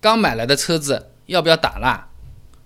[0.00, 2.06] 刚买来的车子要不要打蜡？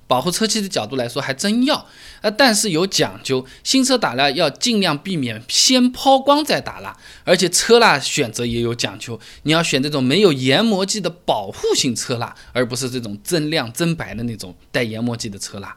[0.09, 1.87] 保护车漆的角度来说，还真要，
[2.21, 15.75] 呃，但是有讲究，新车打蜡要尽量避免先抛光再打蜡，而且车蜡选择也有讲究，你要选这种没有研磨剂的保护性车蜡，而不是这种增亮增白的那种带研磨剂的车蜡。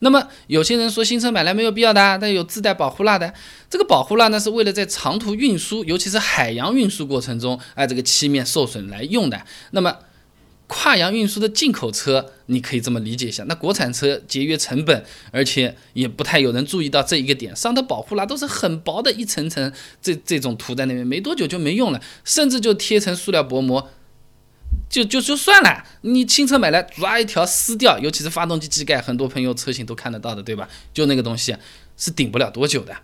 [0.00, 3.32] 那么有些人说新车买来没有必要的，但有自带保护蜡的，
[3.70, 9.40] 这个保护蜡呢是为了在长途运输，尤其是海洋运输过程中，哎，这个漆面受损来用的。
[9.70, 9.96] 那么
[10.68, 13.44] 跨洋运输的进口车，你可以这么理解一下。
[13.44, 19.72] 那国产车节约成本，而且也不太有人注意到这一个点，上的保护啦都是很薄的一层层，
[20.02, 23.90] 这这种涂在那边，没多久就没用了，甚至就贴成塑料薄膜，
[24.90, 25.84] 就就就算了。
[26.00, 30.68] 你新车买来，抓一条撕掉，尤其是发动机机盖，很多朋友车型都看得到的，对吧？
[30.92, 31.56] 就那个东西
[31.96, 32.96] 是顶不了多久的。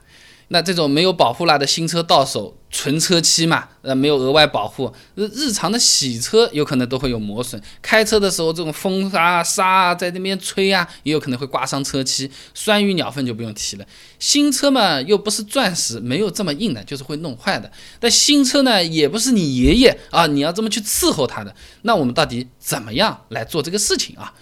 [0.48, 7.60] 那这种没有保护蜡的新车到手，纯车漆嘛，呃，没有额外保护，日日常的洗车有可能都会有磨损。
[7.80, 12.30] 开车的时候，这种风啊、沙啊在那边吹啊，也有可能会刮伤车漆。
[12.52, 13.87] 酸雨鸟粪就不用提了。
[14.18, 17.70] 新车嘛，又不是钻石，没有这么硬的，就是会弄坏的。
[17.98, 21.54] 但新车呢，也不是你爷爷啊，你要这么去伺候它的。
[21.82, 24.35] 那我们到底怎么样来做这个事情啊？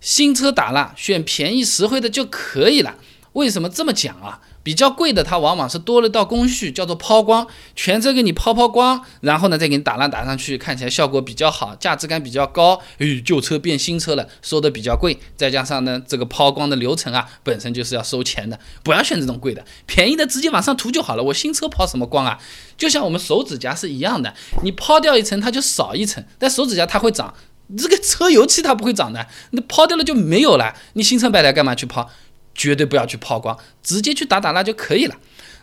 [0.00, 2.96] 新车打蜡，选便宜实惠的就可以了。
[3.34, 4.40] 为什么这么讲啊？
[4.62, 12.80] 比较贵的，它往往是多了道工序，叫做抛光，全车给你抛抛光，然后呢再给你打蜡打上去，看起来效果比较好，价值感比较高。
[12.98, 15.18] 诶，旧车变新车了，收的比较贵。
[15.36, 18.58] 再加上呢，这个抛光的流程啊，本身就是要收钱的。
[18.82, 21.22] 不要选这种贵的，便宜的直接往上涂就好了。
[21.22, 22.38] 我新车抛什么光啊？
[22.76, 27.34] 就像我们手指甲是一样的，你抛掉一层，它就少一层，但手指甲它会长，
[27.76, 30.74] 这个车油漆它不会长的，那抛掉了就没有了。
[30.94, 32.08] 你新车买来干嘛去抛？
[32.54, 35.16] 绝对不要去抛光，直接去打打蜡就可以了。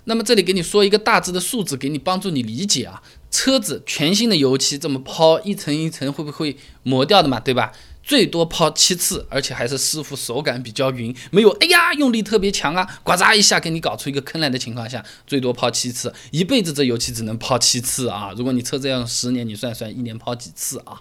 [0.05, 3.03] 那么这里给你说一个大致的数字，给你帮助你理解啊。
[3.29, 7.39] 车子全新的油漆这么抛一层一层，会不会磨掉的嘛？
[7.39, 7.71] 对吧？
[8.09, 18.33] 最多抛七次，而且还是师傅手感比较匀，没有哎呀用力特别强啊，呱嚓一下给你搞出一个坑来的情况下，最多抛七次，一辈子这油漆只能抛七次啊。
[18.35, 20.99] 如果你车子要用十年，你算算一年抛几次啊？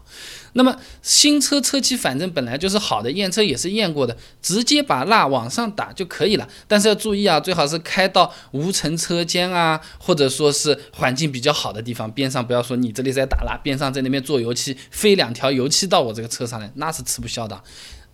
[0.53, 6.47] 那么新车车漆反正本来就是好的，验车也是验过的，直接把蜡往上打就可以了。
[6.67, 17.63] 但是要注意啊，最好是开到无尘车间啊，或者说是环境比较好的地方，边上不要说你这里在打蜡，边上在那边做油漆，飞两条油漆到我这个车上来，那是吃不消的。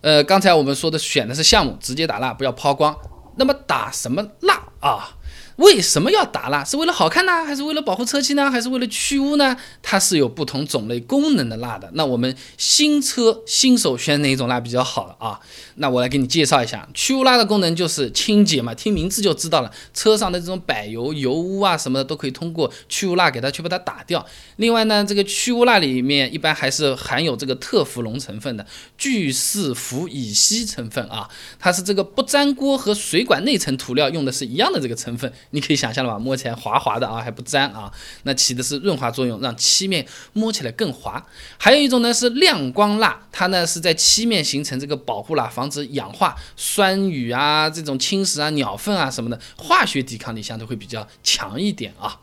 [0.01, 2.95] 呃，刚才我们说的选的是项目，直接打蜡，不要抛光。
[3.37, 5.17] 那么打什么蜡啊？
[5.57, 6.63] 为什么要打蜡？
[6.63, 9.55] 是为了好看呢，还是为了保护车漆呢，还是为了去污呢？
[9.81, 11.89] 它是有不同种类功能的蜡的。
[11.93, 15.39] 那我们新车新手选哪一种蜡比较好啊？
[15.75, 24.25] 那我来给你介绍一下，去污蜡的功能就是清洁嘛，听名字就知道了，车上的这种柏油、油污啊什么的都可以通过去污蜡给它去把它打掉。
[24.57, 28.65] 另外呢，这个去污蜡里面一般还是含有这个特氟龙成分的，
[28.97, 31.29] 聚四氟乙烯成分啊，
[31.59, 35.31] 它是这个不粘锅和水管内层涂料用的是一样的这个成分。
[35.51, 37.91] 你可以想象了吧，摸起来滑滑的啊，还不粘啊，
[38.23, 41.25] 那起的是润滑作用，让漆面摸起来更滑。
[41.57, 52.19] 还有一种呢是亮光蜡，它呢是在漆面形成这个保护蜡，防止氧化、酸雨啊这种侵蚀啊、鸟粪啊什么的，化学抵抗力相对会比较强一点啊。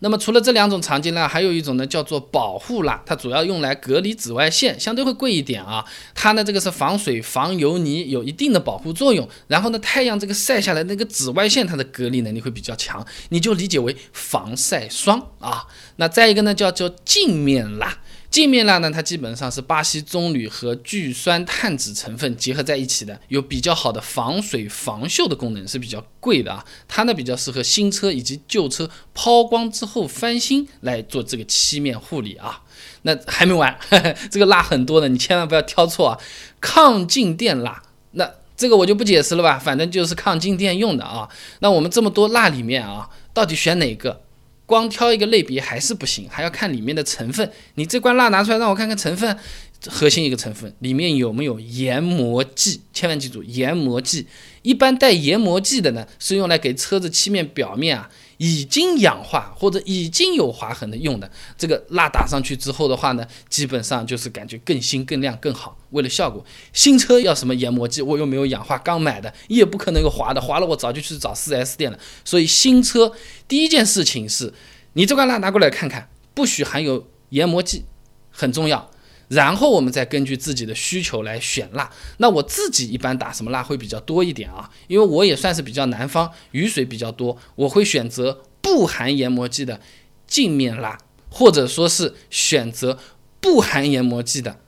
[0.00, 5.82] 那么除了这两种常见呢，还有一种呢叫做保护蜡，它主要用来隔离紫外线，相对会贵一点啊。
[6.14, 9.26] 它呢这个是防水、防油泥，有一定的保护作用。
[9.48, 15.66] 然后呢太阳这个晒下来那个紫外线，它的隔离能力会比较强，你就理解为防晒霜啊。
[15.96, 17.98] 那再一个呢叫做镜面蜡。
[18.28, 26.62] 镜面蜡呢，它基本上是巴西棕榈和聚酸碳酯成分结合在一起的，有比较好的防水防锈的功能，是比较贵的啊。
[26.86, 32.62] 它呢比较适合新车以及旧车抛光之后翻新来做这个漆面护理啊。
[33.02, 33.74] 那还没完，
[34.30, 36.18] 这个蜡很多的，你千万不要挑错啊。
[36.60, 41.28] 抗静电蜡，那这个我就不解释了吧，反正就是抗静电用的啊。
[41.60, 44.22] 那我们这么多蜡里面啊，到底选哪个？
[44.64, 47.48] 光挑一个类别还是不行，还要看里面的成分。
[47.76, 49.38] 你这罐蜡拿出来让我看看成分，
[49.88, 52.80] 核心一个成分里面有没有研磨剂？
[52.92, 54.26] 千万记住，研磨剂
[54.62, 58.10] 一般带研磨剂的呢，是用来给车子漆面表面啊。
[58.38, 65.78] 已经氧化或者已经有划痕的用的这个蜡打上去之后的话呢，基本上就是感觉更新、更亮、更好。
[65.92, 66.44] 为了效果，
[66.74, 68.02] 新车要什么研磨剂？
[68.02, 71.98] 我又没有氧化，刚买的也不可能有划的，划了我早就去找 4S 店了。
[72.26, 73.10] 所以新车
[73.48, 74.52] 第一件事情是，
[74.92, 77.84] 你这罐蜡拿过来看看，不许含有研磨剂，
[78.30, 78.90] 很重要。
[79.28, 81.90] 然后我们再根据自己的需求来选蜡。
[82.18, 84.70] 那我自己一般打什么蜡会比较多一点啊？
[84.86, 89.80] 因为我也算是比较南方，雨水比较多，我会选择不含研磨剂的
[90.26, 90.98] 镜面蜡，
[91.30, 92.98] 或者说是选择
[93.40, 94.60] 不含研磨剂的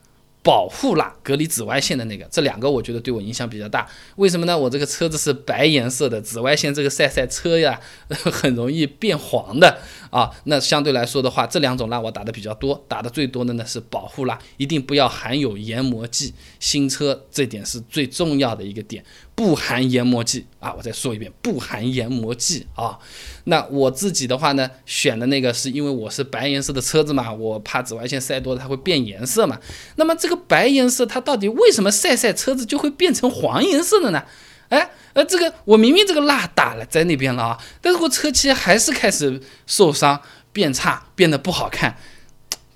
[0.49, 3.87] 保护蜡隔离紫外线的那个，这两个我觉得对我影响比较大。
[4.17, 4.57] 为什么呢？
[4.57, 7.79] 我这个车子是白颜色的，紫外线这个晒晒车呀，
[8.09, 9.79] 很容易变黄的
[10.09, 10.31] 啊。
[10.45, 16.33] 那相对来说的话，这两种蜡我打的比较多，打的最多的呢是保护蜡，一定不要含有研磨剂。
[16.59, 19.05] 新车这点是最重要的一个点，
[19.35, 20.73] 不含研磨剂啊。
[20.73, 22.99] 我再说一遍，不含研磨剂啊。
[23.45, 29.61] 那我自己的话呢，选的那个是因为我是白颜色的车子嘛，我怕紫外线晒多了它会变颜色嘛。
[29.97, 34.23] 那么这个白颜色它到底为什么晒晒车子就会变成黄颜色的呢？
[34.69, 40.21] 哎，呃，这个我明明这个蜡打了在那边了啊，但是我车漆还是开始受伤、
[40.53, 41.97] 变差、变得不好看，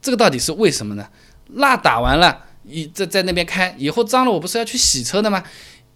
[0.00, 1.08] 这个到底是为什么呢？
[1.48, 5.44] 蜡打完了，一在在那边开以后脏了，我不是要去洗车的吗？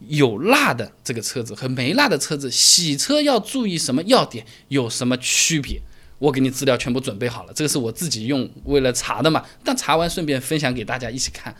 [0.08, 4.44] 有蜡的这个车子和没蜡的车子洗车要注意什么要点？
[4.68, 5.80] 有什么区别？
[6.18, 9.44] 我给你资料全部准备好了，这个是我自己用为了查的嘛。
[9.62, 11.54] 但查完顺便分享给大家一起看，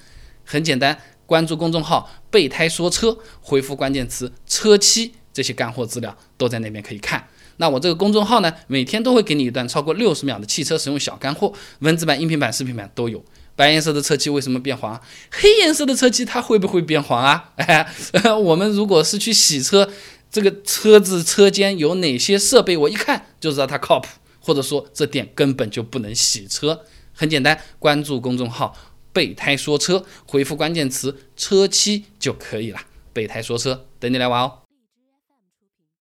[0.44, 7.29] 很简单，关注公众号“备胎说车”，回复关键词“车漆”，这些干货资料都在那边可以看。
[7.58, 13.25] 那我这个公众号呢，每天都会给你一段超过六十秒的汽车使用小干货，文字版、音频版、视频版都有。
[13.55, 15.00] 白颜色的车漆为什么变黄？
[15.31, 17.53] 黑颜色的车漆它会不会变黄啊？
[17.56, 17.87] 哎，
[18.38, 19.88] 我们如果是去洗车，
[20.31, 24.08] 这个车子车间有哪些设备，我一看就知道它靠谱。
[24.46, 28.76] 或者说这店根本就不能洗车，很简单，关注公众号
[29.12, 32.78] “备胎说车”，回复关键词“车漆”就可以了。
[33.12, 34.66] 备胎说车，等你来玩哦。